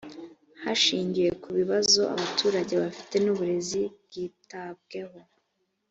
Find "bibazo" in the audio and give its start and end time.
1.59-2.01